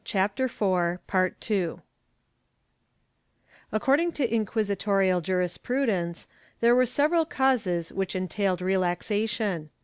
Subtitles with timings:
[0.05, 1.79] "^
[3.71, 6.27] According to inquisitorial jurisprudence,
[6.59, 9.69] there were several causes which entailed relaxation.